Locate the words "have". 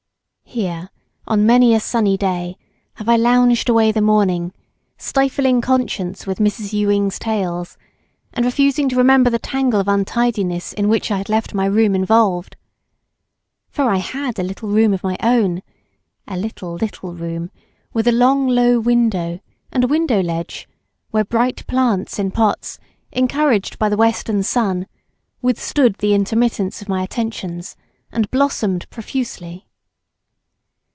2.95-3.07